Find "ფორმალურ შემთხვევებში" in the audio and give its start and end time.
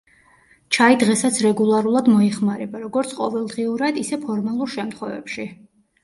4.23-5.47